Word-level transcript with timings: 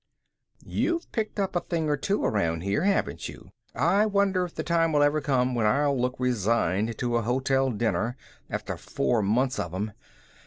"You've 0.65 1.11
picked 1.11 1.39
up 1.39 1.55
a 1.55 1.59
thing 1.59 1.87
or 1.87 1.95
two 1.95 2.25
around 2.25 2.61
here, 2.61 2.81
haven't 2.85 3.29
you? 3.29 3.51
I 3.75 4.07
wonder 4.07 4.43
if 4.45 4.55
the 4.55 4.63
time 4.63 4.91
will 4.93 5.03
ever 5.03 5.21
come 5.21 5.53
when 5.53 5.67
I'll 5.67 5.95
look 5.95 6.15
resigned 6.17 6.97
to 6.97 7.17
a 7.17 7.21
hotel 7.21 7.69
dinner, 7.69 8.17
after 8.49 8.77
four 8.77 9.21
months 9.21 9.59
of 9.59 9.75
'em. 9.75 9.91